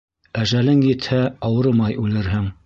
[0.43, 1.19] Әжәлең етһә,
[1.49, 2.51] ауырымай үлерһең.